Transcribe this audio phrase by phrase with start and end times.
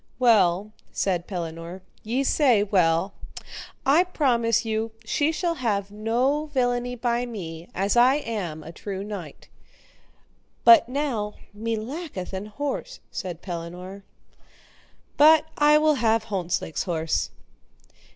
[0.17, 3.13] Well, said Pellinore, ye say well;
[3.85, 9.47] I promise you she shall have no villainy by me, as I am true knight;
[10.63, 14.01] but now me lacketh an horse, said Pellinore,
[15.17, 17.29] but I will have Hontzlake's horse.